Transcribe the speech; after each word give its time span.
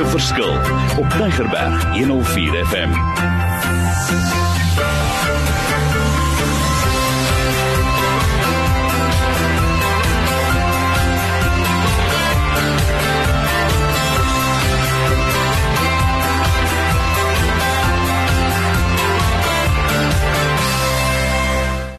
'n 0.00 0.06
verskil 0.06 0.52
op 0.98 1.10
Tigerberg 1.10 1.98
104 1.98 2.66
FM. 2.66 2.90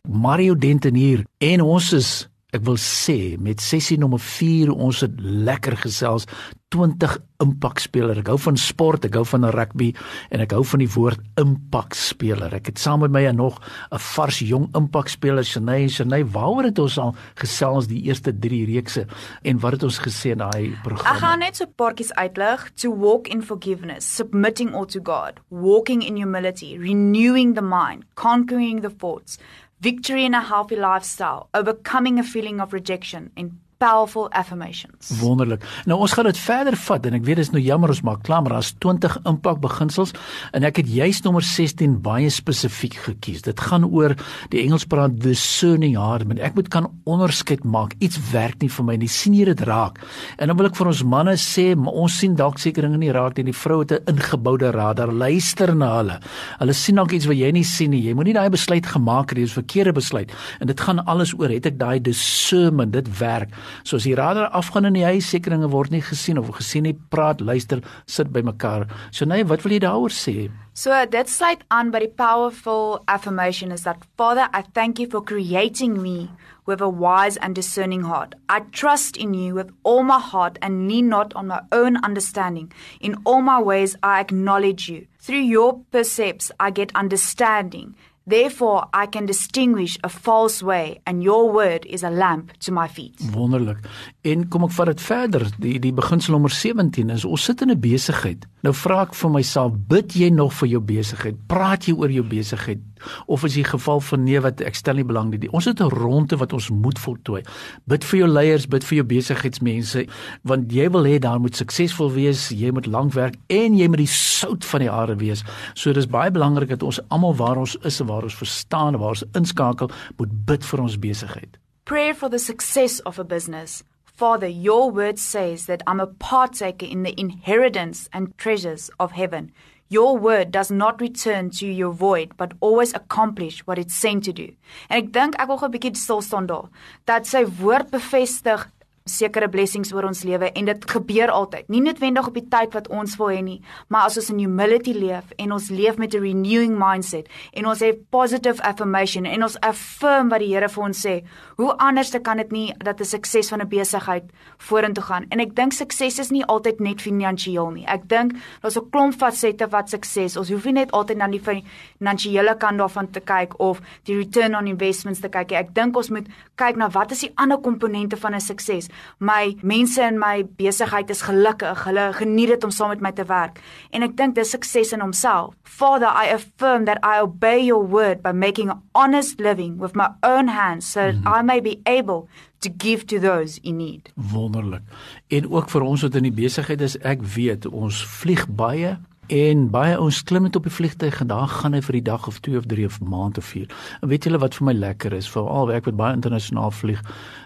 Mario 0.01 0.57
Denton 0.57 0.93
hier 0.93 1.25
en 1.37 1.61
ons 1.61 1.93
is 1.93 2.30
ek 2.51 2.63
wil 2.67 2.79
sê 2.79 3.37
met 3.39 3.61
sessie 3.63 3.97
nommer 3.99 4.19
4 4.19 4.71
ons 4.71 5.03
het 5.05 5.19
lekker 5.21 5.77
gesels 5.85 6.27
20 6.71 7.17
impakspeler. 7.43 8.21
Ek 8.21 8.29
hou 8.31 8.37
van 8.39 8.57
sport, 8.59 9.05
ek 9.07 9.17
hou 9.19 9.25
van 9.27 9.47
rugby 9.51 9.89
en 10.31 10.43
ek 10.43 10.53
hou 10.55 10.61
van 10.67 10.83
die 10.83 10.89
woord 10.93 11.19
impakspeler. 11.41 12.53
Ek 12.55 12.71
het 12.71 12.79
saam 12.79 13.03
met 13.03 13.11
my 13.11 13.23
nog 13.35 13.59
'n 13.91 13.99
vars 13.99 14.39
jong 14.39 14.69
impakspeler, 14.75 15.43
Shanay. 15.43 15.89
Shanay, 15.89 16.23
waaroor 16.23 16.63
het 16.63 16.79
ons 16.79 16.97
al 16.97 17.15
gesels 17.35 17.87
die 17.87 18.03
eerste 18.03 18.31
3 18.31 18.65
reekse 18.65 19.05
en 19.43 19.59
wat 19.59 19.71
het 19.73 19.83
ons 19.83 19.99
gesê 19.99 20.31
in 20.31 20.37
daai 20.37 20.71
program? 20.83 21.15
Ek 21.15 21.19
gaan 21.19 21.39
net 21.39 21.55
so 21.55 21.65
'n 21.65 21.73
paartjies 21.75 22.13
uitlig. 22.13 22.71
To 22.75 22.95
walk 22.95 23.27
in 23.27 23.41
forgiveness, 23.43 24.15
submitting 24.15 24.73
all 24.73 24.85
to 24.85 24.99
God, 25.03 25.39
walking 25.49 26.03
in 26.03 26.15
humility, 26.15 26.77
renewing 26.77 27.55
the 27.55 27.61
mind, 27.61 28.05
conquering 28.15 28.81
the 28.81 28.91
thoughts, 28.97 29.37
victory 29.81 30.25
in 30.25 30.33
a 30.35 30.41
healthy 30.41 30.75
lifestyle, 30.75 31.49
overcoming 31.53 32.19
a 32.19 32.23
feeling 32.23 32.61
of 32.61 32.71
rejection, 32.71 33.31
and 33.35 33.59
powerful 33.81 34.29
affirmations. 34.37 35.09
Wonderlik. 35.21 35.65
Nou 35.89 35.97
ons 36.05 36.13
gaan 36.13 36.27
dit 36.29 36.37
verder 36.37 36.77
vat 36.77 37.05
en 37.09 37.17
ek 37.17 37.25
weet 37.25 37.39
dit 37.41 37.47
is 37.47 37.53
nou 37.55 37.61
jammer 37.63 37.89
ons 37.93 38.03
maak 38.05 38.21
klaar 38.27 38.43
maar 38.45 38.59
daar's 38.59 38.73
20 38.83 39.17
impak 39.29 39.61
beginsels 39.63 40.13
en 40.53 40.67
ek 40.67 40.83
het 40.83 40.91
juis 40.91 41.21
nommer 41.25 41.45
16 41.45 41.97
baie 42.05 42.29
spesifiek 42.29 42.99
gekies. 43.07 43.41
Dit 43.47 43.63
gaan 43.71 43.87
oor 43.89 44.13
die 44.53 44.61
Engels 44.61 44.85
praat 44.85 45.17
discerning 45.23 45.97
heart. 45.97 46.29
Ek 46.37 46.57
moet 46.57 46.69
kan 46.73 46.89
onderskeid 47.09 47.65
maak. 47.65 47.95
Iets 48.03 48.19
werk 48.31 48.61
nie 48.61 48.69
vir 48.69 48.87
my 48.87 48.97
nie. 49.01 49.09
sien 49.09 49.33
jy 49.37 49.47
dit 49.49 49.63
raak? 49.67 49.97
En 50.37 50.51
dan 50.51 50.57
wil 50.59 50.69
ek 50.69 50.77
vir 50.77 50.91
ons 50.91 51.03
manne 51.07 51.33
sê, 51.41 51.71
ons 51.75 52.19
sien 52.21 52.35
dalk 52.37 52.61
seker 52.61 52.85
dinge 52.85 53.01
nie 53.01 53.11
raak 53.15 53.37
nie. 53.37 53.49
Die 53.49 53.57
vroue 53.57 53.85
het 53.87 53.91
'n 53.97 54.13
ingeboude 54.13 54.71
radar. 54.71 55.11
Luister 55.11 55.75
na 55.75 55.97
hulle. 55.97 56.19
Hulle 56.59 56.73
sien 56.73 56.95
dalk 56.95 57.11
iets 57.11 57.25
wat 57.25 57.37
jy 57.37 57.51
nie 57.51 57.63
sien 57.63 57.91
nie. 57.91 58.01
Jy 58.01 58.13
moenie 58.13 58.33
daai 58.33 58.49
besluit 58.49 58.85
gemaak 58.85 59.29
het, 59.29 59.37
dis 59.37 59.53
verkeerde 59.53 59.93
besluit. 59.93 60.31
En 60.59 60.67
dit 60.67 60.79
gaan 60.79 61.05
alles 61.05 61.33
oor 61.33 61.49
het 61.49 61.65
ek 61.65 61.79
daai 61.79 61.99
discernment, 62.01 62.93
dit 62.93 63.17
werk. 63.19 63.49
So 63.83 63.97
as 63.97 64.07
die 64.07 64.15
radar 64.17 64.49
afgaan 64.51 64.89
in 64.89 64.97
die 64.99 65.05
huis, 65.05 65.29
sekeringe 65.29 65.71
word 65.71 65.91
nie 65.91 66.03
gesien 66.05 66.39
of 66.41 66.51
gesien 66.57 66.87
nie, 66.87 66.95
praat, 67.13 67.41
luister, 67.41 67.81
sit 68.07 68.31
by 68.33 68.43
mekaar. 68.45 68.87
So 69.11 69.25
nee, 69.25 69.43
wat 69.47 69.65
wil 69.65 69.77
jy 69.77 69.81
daaroor 69.85 70.13
sê? 70.15 70.49
So 70.73 70.95
dit 71.11 71.29
sluit 71.29 71.65
aan 71.69 71.91
by 71.91 72.05
die 72.05 72.13
powerful 72.15 73.01
affirmation 73.11 73.71
is 73.71 73.83
that 73.83 74.05
Father, 74.17 74.47
I 74.53 74.63
thank 74.73 74.99
you 74.99 75.07
for 75.11 75.21
creating 75.21 76.01
me 76.01 76.29
with 76.65 76.79
a 76.81 76.87
wise 76.89 77.37
and 77.37 77.55
discerning 77.55 78.03
heart. 78.03 78.35
I 78.47 78.61
trust 78.71 79.17
in 79.17 79.33
you 79.33 79.53
with 79.53 79.71
all 79.83 80.03
my 80.03 80.19
heart 80.19 80.57
and 80.61 80.87
lean 80.87 81.09
not 81.09 81.33
on 81.33 81.47
my 81.47 81.61
own 81.71 81.97
understanding. 82.03 82.71
In 83.01 83.17
all 83.25 83.41
my 83.41 83.59
ways 83.61 83.97
I 84.01 84.21
acknowledge 84.21 84.87
you. 84.87 85.07
Through 85.19 85.45
your 85.55 85.79
precepts 85.91 86.51
I 86.59 86.71
get 86.71 86.95
understanding. 86.95 87.95
Therefore 88.27 88.87
I 88.93 89.07
can 89.07 89.25
distinguish 89.25 89.97
a 90.03 90.09
false 90.09 90.61
way 90.61 91.01
and 91.05 91.23
your 91.23 91.51
word 91.51 91.85
is 91.85 92.03
a 92.03 92.09
lamp 92.09 92.53
to 92.59 92.71
my 92.71 92.87
feet. 92.87 93.17
Wonderlik. 93.33 93.81
En 94.21 94.47
kom 94.47 94.67
ek 94.67 94.75
vat 94.77 94.91
dit 94.93 95.01
verder. 95.01 95.47
Die 95.57 95.79
die 95.81 95.93
beginsel 95.93 96.37
nommer 96.37 96.53
17 96.53 97.09
is 97.09 97.25
ons 97.25 97.43
sit 97.43 97.61
in 97.61 97.71
'n 97.71 97.79
besigheid. 97.79 98.45
Nou 98.61 98.73
vra 98.73 99.01
ek 99.01 99.15
vir 99.15 99.31
myself, 99.31 99.73
bid 99.87 100.13
jy 100.13 100.29
nog 100.29 100.53
vir 100.53 100.67
jou 100.67 100.81
besigheid? 100.81 101.35
Praat 101.47 101.87
jy 101.87 101.93
oor 101.93 102.11
jou 102.11 102.23
besigheid? 102.23 102.79
Of 103.25 103.43
is 103.43 103.53
die 103.53 103.63
geval 103.63 103.99
van 103.99 104.23
nee 104.23 104.39
wat 104.39 104.61
ek 104.61 104.75
stel 104.75 104.95
nie 104.95 105.07
belang 105.07 105.31
nie. 105.31 105.51
Ons 105.51 105.65
het 105.65 105.81
'n 105.81 105.89
ronde 105.89 106.37
wat 106.37 106.53
ons 106.53 106.69
moet 106.69 106.99
voltooi. 106.99 107.43
Bid 107.85 108.03
vir 108.03 108.19
jou 108.19 108.27
leiers, 108.27 108.67
bid 108.67 108.83
vir 108.83 108.95
jou 108.95 109.05
besigheidsmense 109.05 110.05
want 110.43 110.71
jy 110.71 110.89
wil 110.89 111.03
hê 111.03 111.19
daar 111.19 111.39
moet 111.39 111.55
suksesvol 111.55 112.11
wees, 112.11 112.49
jy 112.49 112.71
moet 112.71 112.85
lank 112.85 113.13
werk 113.13 113.35
en 113.47 113.77
jy 113.77 113.87
moet 113.87 113.97
die 113.97 114.07
sout 114.07 114.65
van 114.65 114.79
die 114.79 114.91
aarde 114.91 115.15
wees. 115.15 115.43
So 115.73 115.93
dis 115.93 116.07
baie 116.07 116.31
belangrik 116.31 116.69
dat 116.69 116.83
ons 116.83 116.99
almal 117.09 117.35
waar 117.35 117.57
ons 117.57 117.77
is 117.83 117.99
en 117.99 118.07
waar 118.07 118.23
ons 118.23 118.35
verstaan, 118.35 118.97
waar 118.97 119.09
ons 119.09 119.23
inskakel, 119.33 119.91
moet 120.17 120.45
bid 120.45 120.65
vir 120.65 120.81
ons 120.81 120.99
besigheid. 120.99 121.57
Prayer 121.83 122.15
for 122.15 122.29
the 122.29 122.39
success 122.39 123.01
of 123.01 123.19
a 123.19 123.23
business. 123.23 123.83
Father, 124.21 124.47
your 124.47 124.91
word 124.91 125.17
says 125.17 125.65
that 125.65 125.81
I'm 125.87 125.99
a 125.99 126.05
partaker 126.07 126.85
in 126.85 127.03
the 127.03 127.19
inheritance 127.19 128.07
and 128.13 128.37
treasures 128.37 128.91
of 128.99 129.13
heaven. 129.13 129.51
Your 129.91 130.17
word 130.17 130.51
does 130.51 130.71
not 130.71 131.01
return 131.01 131.49
to 131.59 131.67
you 131.67 131.91
void, 131.91 132.37
but 132.37 132.53
always 132.61 132.93
accomplish 132.93 133.59
what 133.67 133.77
it's 133.77 133.93
sent 133.93 134.23
to 134.23 134.31
do. 134.31 134.53
En 134.87 135.01
ek 135.03 135.09
dink 135.11 135.35
ek 135.35 135.49
wil 135.51 135.59
gou 135.59 135.67
'n 135.67 135.73
bietjie 135.73 135.99
stil 135.99 136.21
staan 136.23 136.47
daar. 136.47 136.69
Dat 137.03 137.27
sy 137.27 137.43
woord 137.43 137.91
bevestig 137.91 138.71
sekere 139.11 139.49
blessings 139.49 139.93
oor 139.93 140.07
ons 140.09 140.23
lewe 140.23 140.51
en 140.51 140.65
dit 140.65 140.85
gebeur 140.91 141.31
altyd. 141.31 141.67
Nie 141.69 141.81
noodwendig 141.81 142.27
op 142.27 142.33
die 142.33 142.47
tyd 142.49 142.73
wat 142.73 142.87
ons 142.87 143.17
wil 143.19 143.27
hê 143.27 143.41
nie, 143.43 143.61
maar 143.89 144.09
as 144.09 144.17
ons 144.17 144.29
in 144.29 144.39
humility 144.39 144.93
leef 144.93 145.33
en 145.37 145.51
ons 145.51 145.69
leef 145.69 145.97
met 145.97 146.15
'n 146.15 146.21
renewing 146.21 146.77
mindset 146.77 147.27
en 147.53 147.65
ons 147.65 147.79
het 147.79 148.09
positive 148.09 148.61
affirmation 148.63 149.25
en 149.25 149.43
ons 149.43 149.59
affirm 149.59 150.29
wat 150.29 150.39
die 150.39 150.51
Here 150.51 150.69
vir 150.69 150.83
ons 150.83 151.05
sê, 151.05 151.23
hoe 151.57 151.77
anders 151.77 152.11
kan 152.23 152.37
dit 152.37 152.51
nie 152.51 152.73
dat 152.77 152.99
'n 152.99 153.05
sukses 153.05 153.49
van 153.49 153.61
'n 153.61 153.67
besigheid 153.67 154.23
vorentoe 154.57 155.03
gaan? 155.03 155.25
En 155.29 155.39
ek 155.39 155.55
dink 155.55 155.73
sukses 155.73 156.19
is 156.19 156.31
nie 156.31 156.45
altyd 156.45 156.79
net 156.79 157.01
finansiëel 157.01 157.71
nie. 157.71 157.85
Ek 157.85 158.07
dink 158.07 158.33
daar's 158.61 158.77
'n 158.77 158.89
klomp 158.89 159.13
fasette 159.13 159.67
wat 159.69 159.89
sukses. 159.89 160.37
Ons 160.37 160.49
hoef 160.49 160.65
nie 160.65 160.73
net 160.73 160.91
altyd 160.91 161.17
na 161.17 161.27
die 161.27 161.41
finansiële 161.41 162.57
kant 162.57 162.77
daarvan 162.77 163.11
te 163.11 163.19
kyk 163.19 163.59
of 163.59 163.81
die 164.03 164.15
return 164.15 164.55
on 164.55 164.67
investments 164.67 165.19
te 165.19 165.29
kyk 165.29 165.49
nie. 165.49 165.57
Ek 165.57 165.73
dink 165.73 165.97
ons 165.97 166.09
moet 166.09 166.27
kyk 166.55 166.75
na 166.75 166.89
wat 166.89 167.11
is 167.11 167.19
die 167.19 167.31
ander 167.35 167.57
komponente 167.57 168.17
van 168.17 168.35
'n 168.35 168.39
sukses? 168.39 168.87
My 169.19 169.55
mense 169.61 169.97
in 170.01 170.19
my 170.19 170.43
besigheid 170.57 171.09
is 171.09 171.21
gelukkig. 171.21 171.83
Hulle 171.83 172.13
geniet 172.13 172.47
dit 172.55 172.63
om 172.63 172.71
saam 172.71 172.89
met 172.89 173.01
my 173.01 173.11
te 173.11 173.25
werk. 173.25 173.61
En 173.91 174.03
ek 174.03 174.17
dink 174.17 174.35
dis 174.35 174.49
sukses 174.49 174.93
in 174.93 175.03
homself. 175.03 175.55
Father, 175.63 176.07
I 176.07 176.33
affirm 176.33 176.85
that 176.85 176.99
I 177.03 177.21
obey 177.21 177.63
your 177.65 177.83
word 177.87 178.21
by 178.21 178.31
making 178.31 178.69
an 178.69 178.81
honest 178.93 179.39
living 179.39 179.77
with 179.79 179.95
my 179.95 180.09
own 180.21 180.47
hands 180.47 180.91
so 180.91 180.99
that 180.99 181.15
mm 181.15 181.23
-hmm. 181.23 181.39
I 181.39 181.43
may 181.43 181.61
be 181.61 181.79
able 181.83 182.27
to 182.59 182.69
give 182.77 183.05
to 183.05 183.19
those 183.19 183.59
in 183.61 183.77
need. 183.77 184.11
Wonderlik. 184.15 184.81
En 185.27 185.51
ook 185.51 185.69
vir 185.69 185.81
ons 185.81 186.01
wat 186.01 186.15
in 186.15 186.23
die 186.23 186.35
besigheid 186.43 186.81
is, 186.81 186.97
ek 186.97 187.23
weet 187.23 187.65
ons 187.65 188.05
vlieg 188.05 188.45
baie 188.47 188.97
En 189.31 189.61
baie 189.71 189.93
ons 189.95 190.17
klim 190.27 190.43
net 190.43 190.57
op 190.59 190.65
die 190.67 190.73
vliegtuig 190.75 191.21
en 191.23 191.29
daar 191.29 191.47
gaan 191.47 191.71
hy 191.77 191.79
vir 191.85 191.95
die 192.01 192.07
dag 192.09 192.25
of 192.27 192.41
2 192.43 192.57
of 192.59 192.65
3 192.67 192.83
of 192.89 192.97
maand 192.99 193.37
of 193.39 193.45
4. 193.47 193.69
En 194.03 194.09
weet 194.11 194.25
julle 194.27 194.39
wat 194.43 194.57
vir 194.57 194.65
my 194.67 194.73
lekker 194.75 195.13
is, 195.15 195.29
veral 195.31 195.71
ek 195.71 195.85
wat 195.87 195.95
baie 196.01 196.17
internasionaal 196.17 196.73
vlieg, 196.75 196.99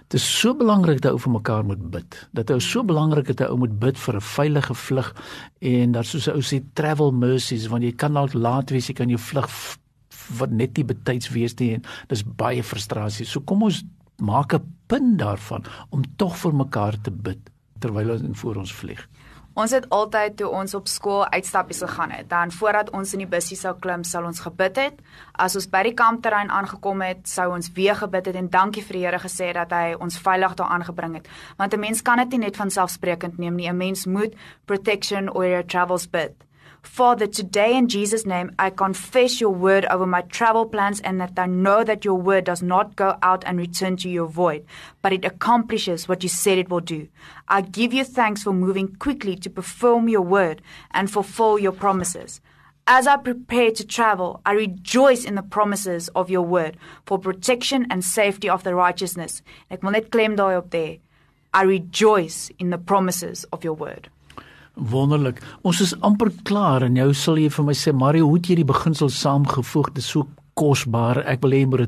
dit 0.10 0.18
is 0.18 0.26
so 0.26 0.58
belangrik 0.58 1.04
dat 1.06 1.14
ou 1.14 1.20
vir 1.22 1.36
mekaar 1.36 1.68
moet 1.70 1.84
bid. 1.94 2.18
Dat 2.34 2.50
ou 2.50 2.58
so 2.58 2.82
belangrik 2.82 3.30
dat 3.30 3.44
ou 3.52 3.60
moet 3.62 3.76
bid 3.84 4.02
vir 4.02 4.18
'n 4.18 4.26
veilige 4.32 4.74
vlug 4.74 5.14
en 5.62 5.92
dat 5.92 6.06
soos 6.06 6.28
ou 6.28 6.42
sê 6.42 6.64
travel 6.74 7.12
mercies 7.12 7.68
want 7.68 7.84
jy 7.84 7.92
kan 7.92 8.14
dalk 8.14 8.34
laat 8.34 8.72
wees, 8.72 8.88
jy 8.90 8.96
kan 8.96 9.10
jou 9.10 9.20
vlug 9.20 9.50
wat 10.40 10.50
net 10.50 10.78
nie 10.78 10.86
betyds 10.86 11.30
wees 11.30 11.54
nie 11.60 11.74
en 11.76 11.84
dis 12.08 12.24
baie 12.24 12.64
frustrasie. 12.64 13.26
So 13.26 13.42
kom 13.42 13.62
ons 13.62 13.84
maak 14.18 14.56
'n 14.56 14.74
punt 14.88 15.20
daarvan 15.20 15.64
om 15.92 16.02
tog 16.18 16.36
vir 16.36 16.54
mekaar 16.54 17.02
te 17.02 17.12
bid 17.12 17.40
terwyl 17.80 18.10
ons 18.10 18.40
voor 18.40 18.56
ons 18.56 18.74
vlieg. 18.74 19.08
Ons 19.56 19.72
het 19.72 19.86
altyd 19.96 20.34
toe 20.36 20.50
ons 20.52 20.74
op 20.76 20.90
skool 20.92 21.22
uitstappies 21.32 21.80
gegaan 21.86 22.12
het, 22.12 22.28
dan 22.30 22.52
voordat 22.52 22.90
ons 22.92 23.14
in 23.16 23.22
die 23.24 23.30
bussie 23.32 23.56
sou 23.56 23.72
klim, 23.80 24.04
sal 24.04 24.26
ons 24.28 24.42
gebid 24.44 24.82
het. 24.82 24.98
As 25.40 25.56
ons 25.56 25.70
by 25.72 25.86
die 25.88 25.94
kampterrein 25.96 26.52
aangekom 26.52 27.00
het, 27.06 27.22
sou 27.32 27.48
ons 27.56 27.72
weer 27.78 27.96
gebid 27.96 28.28
het 28.28 28.36
en 28.36 28.50
dankie 28.52 28.84
vir 28.84 28.98
die 28.98 29.04
Here 29.06 29.22
gesê 29.24 29.54
dat 29.56 29.72
hy 29.72 29.94
ons 29.96 30.20
veilig 30.20 30.58
daar 30.60 30.74
aangebring 30.76 31.16
het. 31.22 31.30
Want 31.56 31.74
'n 31.74 31.80
mens 31.80 32.02
kan 32.02 32.18
dit 32.18 32.36
nie 32.36 32.46
net 32.46 32.58
van 32.58 32.70
selfsprekend 32.70 33.38
neem 33.38 33.56
nie. 33.56 33.70
'n 33.70 33.78
Mens 33.78 34.06
moet 34.06 34.36
protection 34.66 35.30
or 35.30 35.46
your 35.46 35.66
travels 35.66 36.08
bid. 36.08 36.36
Father, 36.86 37.26
today 37.28 37.76
in 37.76 37.90
Jesus' 37.90 38.26
name, 38.26 38.52
I 38.58 38.70
confess 38.70 39.42
your 39.42 39.50
word 39.50 39.86
over 39.86 40.06
my 40.06 40.22
travel 40.22 40.66
plans 40.66 41.02
and 41.02 41.20
that 41.20 41.38
I 41.38 41.48
know 41.48 41.84
that 41.84 42.06
your 42.06 42.14
word 42.14 42.46
does 42.46 42.62
not 42.62 42.96
go 42.96 43.18
out 43.22 43.44
and 43.46 43.58
return 43.58 43.98
to 43.98 44.10
your 44.10 44.28
void, 44.28 44.66
but 45.02 45.12
it 45.12 45.26
accomplishes 45.26 46.08
what 46.08 46.24
you 46.24 46.30
said 46.30 46.58
it 46.58 46.70
will 46.70 46.80
do. 46.80 47.10
I 47.48 47.62
give 47.62 47.94
you 47.94 48.04
thanks 48.04 48.44
for 48.44 48.54
moving 48.54 48.96
quickly 48.96 49.36
to 49.36 49.50
perform 49.50 50.08
your 50.08 50.22
word 50.22 50.62
and 50.92 51.12
fulfill 51.12 51.60
your 51.60 51.74
promises. 51.74 52.40
As 52.88 53.08
I 53.08 53.18
prepare 53.18 53.72
to 53.72 53.86
travel, 53.86 54.40
I 54.46 54.54
rejoice 54.54 55.26
in 55.26 55.36
the 55.36 55.44
promises 55.44 56.08
of 56.10 56.30
your 56.30 56.44
word 56.44 56.78
for 57.06 57.18
protection 57.18 57.88
and 57.90 58.06
safety 58.06 58.48
of 58.48 58.64
the 58.64 58.76
righteousness. 58.76 59.42
Ek 59.72 59.82
wil 59.82 59.98
net 59.98 60.12
klem 60.14 60.38
daai 60.38 60.56
op 60.56 60.70
daar. 60.70 61.00
I 61.52 61.64
rejoice 61.64 62.52
in 62.60 62.70
the 62.70 62.78
promises 62.78 63.44
of 63.52 63.64
your 63.64 63.74
word. 63.74 64.10
Wonderlik. 64.76 65.42
Ons 65.64 65.82
is 65.82 65.94
amper 66.04 66.32
klaar 66.44 66.84
en 66.84 66.98
nou 66.98 67.14
sal 67.16 67.40
jy 67.40 67.50
vir 67.50 67.68
my 67.68 67.76
sê 67.78 67.94
Mario, 67.96 68.28
hoe 68.28 68.40
het 68.40 68.50
jy 68.52 68.60
die 68.60 68.68
beginsel 68.68 69.10
saamgevoeg? 69.10 69.94
Dit 69.96 70.04
is 70.04 70.10
so 70.12 70.28
kosbaar. 70.60 71.24
Ek 71.28 71.44
wil 71.44 71.56
hê 71.56 71.64
jy 71.64 71.70
moet 71.72 71.86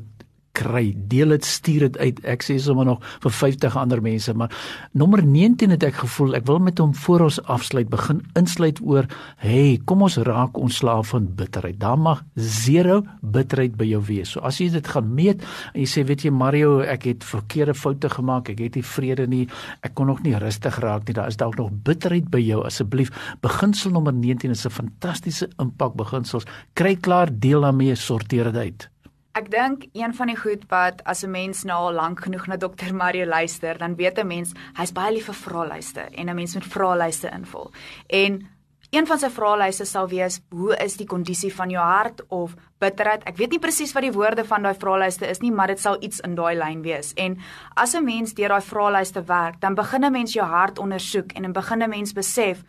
kry. 0.58 0.92
Deel 1.10 1.36
dit, 1.36 1.46
stuur 1.46 1.88
dit 1.88 2.00
uit. 2.02 2.22
Ek 2.28 2.46
sê 2.46 2.58
sommer 2.62 2.88
nog 2.88 3.04
vir 3.24 3.34
50 3.40 3.78
ander 3.80 4.02
mense, 4.04 4.34
maar 4.38 4.54
nommer 4.98 5.24
19 5.26 5.76
het 5.76 5.86
ek 5.88 6.02
gevoel 6.04 6.38
ek 6.40 6.48
wil 6.50 6.60
met 6.64 6.82
hom 6.82 6.94
voor 7.06 7.28
ons 7.28 7.40
afsluit 7.46 7.90
begin 7.92 8.24
insluit 8.40 8.82
oor, 8.84 9.08
hey, 9.44 9.78
kom 9.90 10.04
ons 10.06 10.18
raak 10.28 10.58
ontslaaf 10.58 11.14
van 11.14 11.30
bitterheid. 11.38 11.78
Daar 11.82 12.00
mag 12.00 12.24
zero 12.36 13.04
bitterheid 13.22 13.78
by 13.78 13.88
jou 13.92 14.02
wees. 14.08 14.34
So 14.34 14.44
as 14.48 14.60
jy 14.62 14.70
dit 14.74 14.92
gaan 14.94 15.14
meet 15.18 15.46
en 15.74 15.82
jy 15.84 15.88
sê, 15.92 16.06
weet 16.08 16.26
jy 16.28 16.34
Mario, 16.34 16.80
ek 16.86 17.08
het 17.12 17.28
verkeerde 17.28 17.78
foute 17.78 18.12
gemaak, 18.12 18.52
ek 18.54 18.66
het 18.66 18.80
nie 18.80 18.86
vrede 18.86 19.28
nie, 19.30 19.46
ek 19.86 19.96
kon 19.98 20.10
nog 20.12 20.24
nie 20.26 20.36
rustig 20.42 20.82
raak 20.84 21.08
nie. 21.08 21.16
Daar 21.18 21.32
is 21.32 21.40
dalk 21.40 21.58
nog 21.60 21.72
bitterheid 21.88 22.30
by 22.34 22.42
jou. 22.44 22.64
Asseblief, 22.68 23.14
beginsel 23.46 23.94
nommer 23.96 24.16
19 24.16 24.52
is 24.52 24.66
'n 24.66 24.74
fantastiese 24.74 25.50
impak 25.60 25.96
beginsels. 25.96 26.46
Kry 26.74 26.96
klaar, 26.96 27.30
deel 27.32 27.62
daarmee, 27.62 27.96
sorteer 27.96 28.52
dit 28.52 28.56
uit. 28.56 28.90
Ek 29.38 29.52
dink 29.54 29.84
een 29.94 30.16
van 30.18 30.32
die 30.32 30.38
goed 30.38 30.64
wat 30.72 31.04
as 31.06 31.22
'n 31.24 31.30
mens 31.30 31.64
nou 31.64 31.78
al 31.78 31.94
lank 31.94 32.24
genoeg 32.26 32.48
na 32.48 32.58
Dr 32.58 32.94
Mario 32.94 33.26
luister, 33.26 33.78
dan 33.78 33.96
weet 33.96 34.18
'n 34.18 34.28
mens 34.28 34.52
hy's 34.74 34.92
baie 34.92 35.14
lief 35.14 35.26
vir 35.26 35.36
vraelyste 35.36 36.02
en 36.02 36.30
'n 36.30 36.36
mens 36.36 36.54
moet 36.54 36.66
vraelyste 36.66 37.30
invul. 37.30 37.72
En 38.08 38.48
een 38.90 39.08
van 39.08 39.20
sy 39.20 39.30
vraelyste 39.30 39.86
sal 39.86 40.08
wees: 40.08 40.42
"Hoe 40.50 40.76
is 40.76 40.98
die 40.98 41.06
kondisie 41.06 41.56
van 41.56 41.70
jou 41.70 41.84
hart 41.86 42.28
of 42.28 42.56
bitterheid?" 42.78 43.24
Ek 43.24 43.38
weet 43.38 43.50
nie 43.50 43.60
presies 43.60 43.94
wat 43.94 44.04
die 44.04 44.12
woorde 44.12 44.46
van 44.46 44.62
daai 44.62 44.76
vraelyste 44.76 45.28
is 45.28 45.40
nie, 45.40 45.52
maar 45.52 45.68
dit 45.68 45.80
sal 45.80 45.98
iets 46.00 46.20
in 46.20 46.36
daai 46.36 46.56
lyn 46.56 46.82
wees. 46.82 47.14
En 47.14 47.38
as 47.74 47.94
'n 47.94 48.04
mens 48.04 48.34
deur 48.34 48.50
daai 48.50 48.62
vraelyste 48.62 49.24
werk, 49.24 49.60
dan 49.60 49.76
begin 49.76 50.04
'n 50.04 50.12
mens 50.12 50.34
jou 50.34 50.48
hart 50.48 50.80
ondersoek 50.80 51.32
en 51.32 51.42
dan 51.42 51.52
begin 51.52 51.84
'n 51.84 51.90
mens 51.90 52.14
besef 52.14 52.64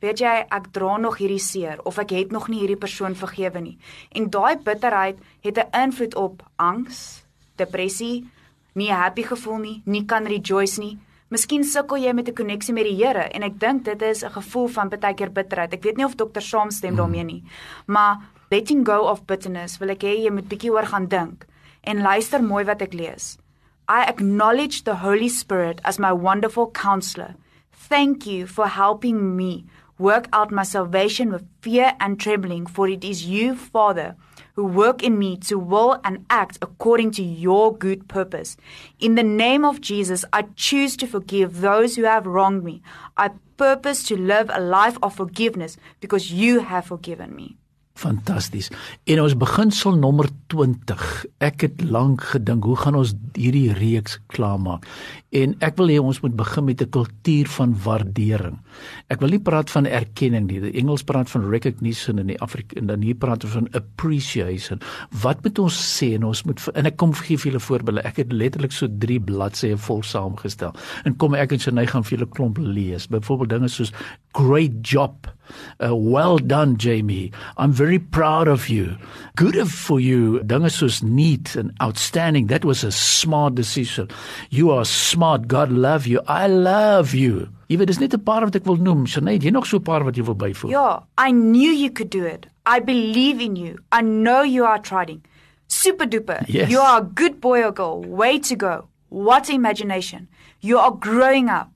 weet 0.00 0.20
jy 0.20 0.46
ek 0.50 0.72
dra 0.72 0.96
nog 0.96 1.18
hierdie 1.18 1.42
seer 1.42 1.80
of 1.84 1.98
ek 1.98 2.10
het 2.10 2.32
nog 2.32 2.48
nie 2.48 2.60
hierdie 2.60 2.80
persoon 2.80 3.14
vergewe 3.14 3.60
nie. 3.60 3.78
En 4.12 4.30
daai 4.30 4.56
bitterheid 4.56 5.18
het 5.40 5.58
'n 5.58 5.82
invloed 5.82 6.14
op 6.14 6.42
angs, 6.56 7.24
depressie, 7.56 8.26
nie 8.74 8.92
happy 8.92 9.22
gevoel 9.22 9.58
nie, 9.58 9.82
nie 9.84 10.04
kan 10.04 10.26
rejoice 10.26 10.80
nie. 10.80 10.98
Miskien 11.30 11.64
sukkel 11.64 11.96
jy 11.96 12.12
met 12.12 12.28
'n 12.28 12.34
koneksie 12.34 12.74
met 12.74 12.84
die 12.84 12.96
Here 12.96 13.30
en 13.32 13.42
ek 13.42 13.58
dink 13.58 13.84
dit 13.84 14.02
is 14.02 14.24
'n 14.24 14.30
gevoel 14.30 14.68
van 14.68 14.88
baie 14.88 15.14
keer 15.14 15.30
bitterheid. 15.30 15.72
Ek 15.72 15.82
weet 15.82 15.96
nie 15.96 16.04
of 16.04 16.14
dokter 16.14 16.42
saamstem 16.42 16.90
hmm. 16.90 16.96
daarmee 16.96 17.24
nie. 17.24 17.42
Maar 17.86 18.18
letting 18.50 18.86
go 18.86 19.08
of 19.10 19.24
bitterness 19.24 19.78
wil 19.78 19.90
ek 19.90 20.02
hê 20.02 20.22
jy 20.24 20.30
moet 20.30 20.48
bietjie 20.48 20.72
oor 20.72 20.86
gaan 20.86 21.06
dink 21.06 21.46
en 21.82 22.02
luister 22.02 22.42
mooi 22.42 22.64
wat 22.64 22.82
ek 22.82 22.92
lees. 22.92 23.38
I 23.88 24.04
acknowledge 24.08 24.84
the 24.84 24.94
Holy 24.94 25.28
Spirit 25.28 25.80
as 25.84 25.98
my 25.98 26.12
wonderful 26.12 26.70
counselor. 26.70 27.34
Thank 27.72 28.26
you 28.26 28.46
for 28.46 28.66
helping 28.66 29.36
me 29.36 29.64
work 29.98 30.28
out 30.32 30.50
my 30.50 30.62
salvation 30.62 31.30
with 31.30 31.46
fear 31.60 31.94
and 32.00 32.18
trembling, 32.18 32.66
for 32.66 32.88
it 32.88 33.04
is 33.04 33.26
you, 33.26 33.54
Father, 33.54 34.16
who 34.54 34.64
work 34.64 35.02
in 35.02 35.18
me 35.18 35.36
to 35.36 35.58
will 35.58 36.00
and 36.04 36.24
act 36.30 36.58
according 36.62 37.10
to 37.12 37.22
your 37.22 37.76
good 37.76 38.08
purpose. 38.08 38.56
In 38.98 39.14
the 39.14 39.22
name 39.22 39.64
of 39.64 39.80
Jesus, 39.80 40.24
I 40.32 40.42
choose 40.56 40.96
to 40.98 41.06
forgive 41.06 41.60
those 41.60 41.96
who 41.96 42.04
have 42.04 42.26
wronged 42.26 42.64
me. 42.64 42.82
I 43.16 43.30
purpose 43.56 44.02
to 44.04 44.16
live 44.16 44.50
a 44.52 44.60
life 44.60 44.98
of 45.02 45.14
forgiveness 45.14 45.76
because 46.00 46.32
you 46.32 46.60
have 46.60 46.86
forgiven 46.86 47.34
me. 47.34 47.56
Fantasties. 47.94 48.70
En 49.06 49.20
ons 49.22 49.36
beginsel 49.38 49.94
nommer 50.02 50.26
20. 50.50 51.02
Ek 51.38 51.62
het 51.62 51.82
lank 51.86 52.24
gedink, 52.32 52.66
hoe 52.66 52.76
gaan 52.76 52.98
ons 52.98 53.12
hierdie 53.38 53.70
reeks 53.78 54.18
klaarmaak? 54.34 54.82
En 55.34 55.54
ek 55.66 55.78
wil 55.80 55.90
hê 55.90 55.96
ons 55.98 56.20
moet 56.22 56.34
begin 56.38 56.64
met 56.64 56.82
'n 56.82 56.90
kultuur 56.94 57.48
van 57.56 57.74
waardering. 57.84 58.58
Ek 59.10 59.20
wil 59.20 59.28
nie 59.28 59.42
praat 59.42 59.70
van 59.70 59.86
erkenning 59.86 60.46
nie. 60.46 60.60
Die 60.60 60.80
Engels 60.80 61.02
praat 61.02 61.30
van 61.30 61.50
recognition 61.50 62.18
en 62.18 62.26
die 62.26 62.40
Afrika 62.40 62.76
en 62.76 62.86
dan 62.86 63.02
hier 63.02 63.14
praat 63.14 63.44
ons 63.44 63.52
van 63.52 63.68
appreciation. 63.72 64.80
Wat 65.22 65.42
moet 65.42 65.58
ons 65.58 65.98
sê 65.98 66.14
en 66.14 66.24
ons 66.24 66.42
moet 66.44 66.68
en 66.74 66.86
ek 66.86 66.96
kom 66.96 67.12
gee 67.12 67.36
vir 67.36 67.50
julle 67.50 67.60
voorbeelde. 67.60 68.06
Ek 68.06 68.16
het 68.16 68.32
letterlik 68.32 68.72
so 68.72 68.88
3 68.98 69.20
bladsye 69.20 69.76
vol 69.76 70.02
saamgestel. 70.02 70.74
En 71.04 71.16
kom 71.16 71.34
ek 71.34 71.52
en 71.52 71.58
Shanay 71.58 71.86
gaan 71.86 72.04
vir 72.04 72.18
julle 72.18 72.30
klomp 72.30 72.58
lees. 72.58 73.06
Byvoorbeeld 73.06 73.50
dinge 73.50 73.68
soos 73.68 73.92
great 74.32 74.72
job 74.82 75.34
Uh, 75.78 75.94
well 75.94 76.38
done, 76.38 76.76
Jamie. 76.78 77.30
I'm 77.58 77.72
very 77.72 77.98
proud 77.98 78.48
of 78.48 78.68
you. 78.68 78.96
Good 79.36 79.56
for 79.68 80.00
you. 80.00 80.42
Dinge 80.42 80.70
soos 80.70 81.02
neat 81.02 81.56
and 81.56 81.72
outstanding. 81.82 82.46
That 82.46 82.64
was 82.64 82.84
a 82.84 82.92
smart 82.92 83.54
decision. 83.54 84.08
You 84.50 84.70
are 84.70 84.84
smart. 84.84 85.23
God 85.46 85.70
love 85.72 86.06
you. 86.06 86.20
I 86.28 86.46
love 86.48 87.14
you. 87.14 87.48
Jy 87.68 87.78
weet 87.80 87.88
dis 87.90 87.98
net 87.98 88.14
'n 88.14 88.22
paar 88.22 88.44
wat 88.44 88.54
ek 88.54 88.66
wil 88.68 88.76
noem. 88.76 89.06
Shanay, 89.06 89.38
jy 89.40 89.50
nog 89.50 89.66
so 89.66 89.76
'n 89.78 89.82
paar 89.82 90.04
wat 90.04 90.16
jy 90.16 90.24
wil 90.24 90.36
byvoeg? 90.36 90.70
Ja, 90.70 91.04
I 91.18 91.30
knew 91.32 91.72
you 91.72 91.90
could 91.90 92.10
do 92.10 92.24
it. 92.24 92.46
I 92.66 92.80
believe 92.80 93.40
in 93.40 93.56
you. 93.56 93.78
I 93.92 94.00
know 94.02 94.42
you 94.42 94.64
are 94.64 94.80
trying. 94.80 95.22
Super 95.66 96.06
duper. 96.06 96.44
Yes. 96.46 96.70
You 96.70 96.80
are 96.80 96.98
a 97.00 97.04
good 97.14 97.40
boy 97.40 97.62
or 97.64 97.72
girl. 97.72 98.04
Way 98.06 98.38
to 98.38 98.56
go. 98.56 98.88
What 99.08 99.48
imagination. 99.48 100.28
You 100.60 100.78
are 100.78 100.92
growing 100.92 101.48
up. 101.48 101.68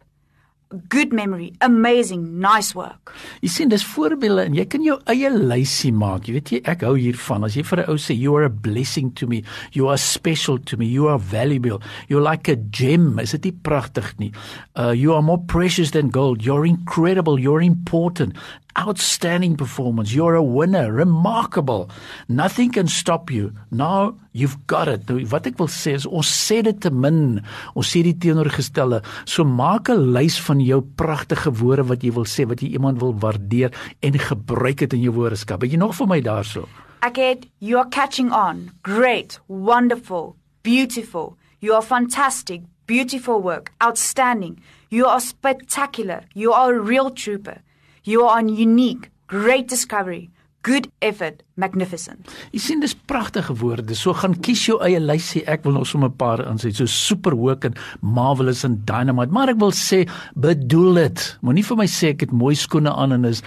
Good 0.88 1.12
memory, 1.12 1.52
amazing, 1.60 2.40
nice 2.40 2.74
work. 2.74 3.12
Jy 3.40 3.50
sien 3.52 3.70
dis 3.72 3.84
voorbeelde 3.94 4.44
en 4.48 4.56
jy 4.58 4.66
kan 4.68 4.84
jou 4.84 4.98
eie 5.08 5.30
lysie 5.32 5.92
maak. 5.96 6.28
Jy 6.28 6.34
weet 6.36 6.52
jy 6.52 6.60
ek 6.68 6.84
hou 6.84 6.94
hiervan. 6.98 7.46
As 7.46 7.56
jy 7.56 7.64
vir 7.64 7.80
'n 7.80 7.88
ou 7.88 7.96
sê 7.96 8.16
you 8.16 8.36
are 8.36 8.44
a 8.44 8.50
blessing 8.50 9.10
to 9.14 9.26
me, 9.26 9.42
you 9.72 9.88
are 9.88 9.96
special 9.96 10.58
to 10.58 10.76
me, 10.76 10.86
you 10.86 11.08
are 11.08 11.18
valuable, 11.18 11.80
you're 12.08 12.22
like 12.22 12.48
a 12.48 12.56
gem. 12.56 13.18
Is 13.18 13.32
dit 13.32 13.44
nie 13.44 13.56
pragtig 13.62 14.18
nie? 14.18 14.32
Uh 14.76 14.92
you 14.92 15.14
are 15.14 15.22
more 15.22 15.38
precious 15.38 15.90
than 15.92 16.10
gold. 16.10 16.44
You're 16.44 16.66
incredible, 16.66 17.38
you're 17.38 17.62
important 17.62 18.36
outstanding 18.78 19.56
performance. 19.56 20.14
You're 20.14 20.36
a 20.36 20.42
winner. 20.42 20.92
Remarkable. 20.92 21.90
Nothing 22.28 22.70
can 22.70 22.86
stop 22.86 23.30
you. 23.30 23.52
Now 23.70 24.14
you've 24.32 24.66
got 24.66 24.88
it. 24.88 25.08
Nou, 25.08 25.24
wat 25.32 25.48
ek 25.50 25.58
wil 25.58 25.70
sê 25.72 25.96
is 25.98 26.06
ons 26.06 26.28
sê 26.28 26.60
dit 26.62 26.78
te 26.78 26.92
min. 26.94 27.40
Ons 27.74 27.90
sê 27.90 28.04
dit 28.06 28.18
teenoorgestelde. 28.22 29.02
So 29.26 29.44
maak 29.44 29.90
'n 29.90 30.12
lys 30.14 30.38
van 30.46 30.60
jou 30.60 30.80
pragtige 30.82 31.50
woorde 31.50 31.88
wat 31.90 32.02
jy 32.02 32.12
wil 32.12 32.24
sê, 32.26 32.46
wat 32.46 32.62
jy 32.62 32.70
iemand 32.78 33.00
wil 33.00 33.14
waardeer 33.14 33.74
en 34.00 34.12
gebruik 34.18 34.78
dit 34.78 34.92
in 34.92 35.02
jou 35.02 35.14
woordeskat. 35.14 35.62
Het 35.62 35.72
jy 35.72 35.78
nog 35.78 35.94
vir 35.94 36.06
my 36.06 36.20
daarso? 36.20 36.68
Ek 37.02 37.16
het 37.16 37.46
you 37.58 37.78
are 37.78 37.88
catching 37.88 38.32
on. 38.32 38.70
Great. 38.82 39.40
Wonderful. 39.48 40.36
Beautiful. 40.62 41.36
You 41.60 41.74
are 41.74 41.82
fantastic. 41.82 42.62
Beautiful 42.86 43.42
work. 43.42 43.72
Outstanding. 43.80 44.58
You 44.88 45.06
are 45.06 45.20
spectacular. 45.20 46.22
You 46.34 46.52
are 46.52 46.74
a 46.74 46.80
real 46.80 47.10
trooper. 47.10 47.62
You 48.08 48.24
are 48.24 48.38
on 48.38 48.48
unique, 48.48 49.10
great 49.26 49.68
discovery. 49.68 50.30
Good 50.68 50.90
effort, 51.00 51.40
magnificent. 51.56 52.28
Jy 52.52 52.60
sien 52.60 52.82
dis 52.82 52.92
pragtige 53.08 53.54
woorde. 53.56 53.94
So 53.96 54.12
gaan 54.12 54.34
kies 54.44 54.66
jou 54.66 54.76
eie 54.84 54.98
lysie. 55.00 55.40
Ek 55.48 55.62
wil 55.64 55.78
nog 55.78 55.86
sommer 55.88 56.10
'n 56.10 56.16
paar 56.20 56.40
insit. 56.44 56.76
So 56.76 56.86
super 56.86 57.34
work 57.34 57.64
en 57.64 57.74
marvelous 58.02 58.64
en 58.64 58.82
dynamite. 58.84 59.32
Maar 59.32 59.48
ek 59.48 59.58
wil 59.58 59.72
sê 59.72 60.06
bedoel 60.34 60.94
dit. 60.94 61.38
Moenie 61.40 61.64
vir 61.64 61.76
my 61.76 61.86
sê 61.86 62.08
ek 62.08 62.20
het 62.20 62.32
mooi 62.32 62.54
skoene 62.54 62.92
aan 62.92 63.12
en 63.12 63.24
is 63.24 63.42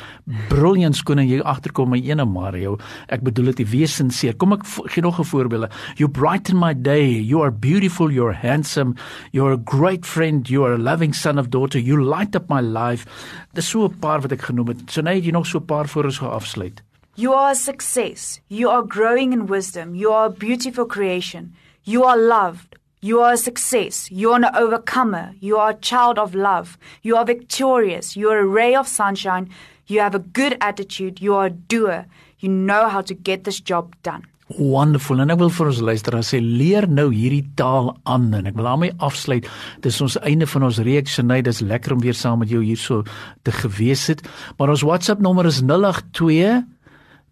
brilliant 0.50 0.96
skoene 0.96 1.28
jy 1.28 1.42
agterkom 1.42 1.90
my 1.90 2.00
ene 2.00 2.26
Mario. 2.26 2.78
Ek 3.08 3.22
bedoel 3.22 3.54
dit 3.54 3.70
wesenseer. 3.70 4.36
Kom 4.36 4.54
ek 4.54 4.66
gee 4.66 5.02
nog 5.02 5.20
'n 5.20 5.24
voorbeeld. 5.24 5.72
You 5.98 6.10
brighten 6.10 6.58
my 6.58 6.74
day. 6.74 7.22
You 7.22 7.44
are 7.44 7.52
beautiful, 7.52 8.10
you're 8.10 8.34
handsome, 8.34 8.96
you're 9.32 9.54
a 9.54 9.62
great 9.64 10.06
friend, 10.06 10.50
you 10.50 10.66
are 10.66 10.74
a 10.74 10.78
loving 10.78 11.14
son 11.14 11.38
of 11.38 11.50
daughter. 11.50 11.80
You 11.80 12.02
light 12.04 12.36
up 12.36 12.50
my 12.50 12.62
life. 12.62 13.06
Dis 13.54 13.70
so 13.70 13.86
'n 13.86 14.00
paar 14.00 14.22
wat 14.22 14.32
ek 14.32 14.42
genoem 14.42 14.68
het. 14.68 14.90
So 14.90 15.02
nou 15.02 15.14
het 15.14 15.24
jy 15.24 15.32
nog 15.32 15.46
so 15.46 15.60
'n 15.60 15.66
paar 15.66 15.88
voor 15.88 16.06
ons 16.06 16.18
geafsluit. 16.18 16.82
You 17.16 17.34
are 17.34 17.52
a 17.52 17.56
success. 17.56 18.40
You 18.48 18.70
are 18.70 18.84
growing 18.84 19.34
in 19.34 19.48
wisdom. 19.48 19.96
You 19.96 20.12
are 20.14 20.28
a 20.28 20.30
beautiful 20.30 20.86
creation. 20.86 21.54
You 21.84 22.06
are 22.06 22.16
loved. 22.16 22.78
You 23.02 23.20
are 23.20 23.34
a 23.34 23.38
success. 23.38 24.10
You 24.10 24.32
are 24.32 24.38
an 24.38 24.56
overcomer. 24.56 25.34
You 25.42 25.58
are 25.58 25.72
a 25.72 25.76
child 25.76 26.18
of 26.18 26.34
love. 26.34 26.78
You 27.02 27.18
are 27.18 27.26
victorious. 27.26 28.16
You 28.16 28.30
are 28.30 28.40
a 28.40 28.46
ray 28.46 28.76
of 28.76 28.88
sunshine. 28.88 29.50
You 29.88 30.00
have 30.00 30.16
a 30.16 30.20
good 30.20 30.56
attitude. 30.62 31.20
You 31.20 31.36
are 31.36 31.48
a 31.48 31.50
doer. 31.50 32.06
You 32.40 32.48
know 32.48 32.88
how 32.88 33.02
to 33.02 33.14
get 33.14 33.44
this 33.44 33.60
job 33.60 33.94
done. 34.04 34.26
Wonderful. 34.58 35.20
En 35.20 35.32
ek 35.32 35.40
wil 35.40 35.52
vir 35.52 35.68
ons 35.68 35.84
luisteraars 35.84 36.32
sê 36.32 36.40
leer 36.40 36.88
nou 36.88 37.10
hierdie 37.12 37.44
taal 37.60 37.92
aan 38.08 38.32
en 38.36 38.48
ek 38.48 38.56
wil 38.56 38.72
daarmee 38.72 38.96
afsluit. 39.04 39.48
Dis 39.84 40.00
ons 40.04 40.16
einde 40.24 40.48
van 40.48 40.68
ons 40.68 40.80
reeks 40.80 41.20
en 41.20 41.32
dit 41.36 41.48
is 41.52 41.60
lekker 41.60 41.96
om 41.96 42.04
weer 42.04 42.16
saam 42.16 42.40
met 42.40 42.52
jou 42.52 42.64
hierso 42.64 43.04
te 43.44 43.52
gewees 43.52 44.08
het. 44.12 44.24
Maar 44.58 44.78
ons 44.78 44.88
WhatsApp 44.88 45.20
nommer 45.20 45.52
is 45.52 45.60
082 45.60 46.64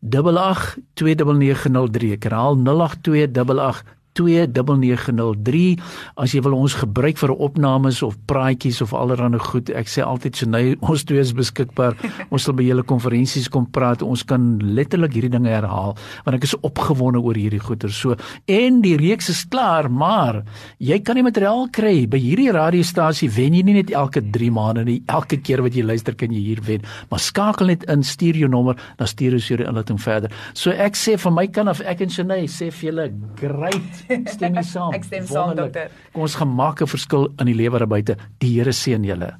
082903 0.03 2.13
ek 2.15 2.23
herhaal 2.29 2.55
0828 2.63 3.98
082903 4.17 5.77
as 6.19 6.33
jy 6.33 6.41
wil 6.45 6.57
ons 6.57 6.75
gebruik 6.81 7.19
vir 7.19 7.33
opnames 7.35 8.01
of 8.05 8.17
praatjies 8.29 8.81
of 8.83 8.93
allerlei 8.97 9.39
goed 9.49 9.69
ek 9.75 9.89
sê 9.91 10.03
altyd 10.05 10.39
so 10.39 10.49
nou 10.49 10.63
ons 10.89 11.05
twee 11.07 11.21
is 11.21 11.33
beskikbaar. 11.35 11.97
Ons 12.29 12.47
sal 12.47 12.55
by 12.57 12.65
julle 12.65 12.85
konferensies 12.87 13.49
kom 13.51 13.67
praat. 13.69 14.03
Ons 14.05 14.23
kan 14.27 14.57
letterlik 14.63 15.15
hierdie 15.17 15.33
dinge 15.33 15.51
herhaal 15.51 15.95
want 16.25 16.37
ek 16.37 16.47
is 16.47 16.55
opgewonde 16.65 17.21
oor 17.21 17.37
hierdie 17.37 17.61
goeie. 17.63 17.91
So 17.93 18.17
en 18.49 18.81
die 18.85 18.95
reeks 18.99 19.29
is 19.33 19.43
klaar 19.49 19.89
maar 19.89 20.41
jy 20.83 20.99
kan 21.05 21.19
die 21.19 21.25
materiaal 21.25 21.67
kry 21.75 22.05
by 22.09 22.19
hierdie 22.21 22.51
radiostasie 22.55 23.29
wen 23.35 23.57
jy 23.57 23.63
nie 23.67 23.77
net 23.79 23.93
elke 23.95 24.23
3 24.23 24.51
maande 24.55 24.85
nie. 24.87 24.99
Elke 25.11 25.39
keer 25.43 25.63
wat 25.65 25.77
jy 25.77 25.85
luister 25.85 26.17
kan 26.17 26.33
jy 26.33 26.41
hier 26.51 26.63
wen. 26.67 26.85
Maar 27.11 27.23
skakel 27.23 27.73
net 27.73 27.85
in 27.91 28.03
stuur 28.05 28.37
jou 28.39 28.49
nommer 28.51 28.79
dan 28.99 29.09
stuur 29.09 29.37
ons 29.37 29.49
jou 29.49 29.59
inligting 29.59 29.99
verder. 30.01 30.33
So 30.57 30.73
ek 30.73 30.97
sê 30.99 31.17
van 31.19 31.35
my 31.35 31.47
kant 31.51 31.71
af 31.73 31.83
ek 31.85 32.05
en 32.05 32.13
Shanay 32.13 32.47
sê 32.51 32.69
vir 32.73 32.89
julle 32.89 33.07
great 33.39 34.08
Stem 34.09 34.55
jy 34.57 34.63
saam? 34.65 34.93
Ek 34.97 35.05
stem 35.05 35.27
saam, 35.29 35.53
dokter. 35.57 35.91
Kom 36.13 36.25
ons 36.25 36.35
gemaak 36.41 36.81
'n 36.81 36.89
verskil 36.89 37.29
in 37.39 37.45
die 37.45 37.57
lewe 37.57 37.77
daar 37.77 37.87
buite. 37.87 38.17
Die 38.39 38.57
Here 38.57 38.73
seën 38.73 39.03
julle. 39.05 39.35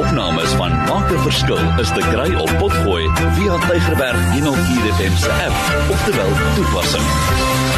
Opnames 0.00 0.52
van 0.58 0.72
Maak 0.88 1.10
'n 1.10 1.18
Verskil 1.26 1.62
is 1.80 1.88
te 1.88 2.02
kry 2.10 2.34
op 2.34 2.50
Potgooi 2.58 3.04
via 3.36 3.54
Tygerberg 3.68 4.20
104 4.32 4.92
FM 4.96 5.14
se 5.16 5.30
app 5.46 5.90
of 5.90 6.04
te 6.04 6.12
wel 6.16 6.32
toepassing. 6.54 7.73